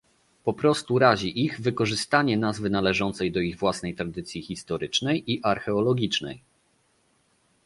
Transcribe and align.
Po 0.43 0.53
prostu 0.53 0.99
razi 0.99 1.45
ich 1.45 1.59
wykorzystanie 1.61 2.37
nazwy 2.37 2.69
należącej 2.69 3.31
do 3.31 3.39
ich 3.41 3.57
własnej 3.59 3.95
tradycji 3.95 4.41
historycznej 4.41 5.31
i 5.31 5.39
archeologicznej 5.43 6.43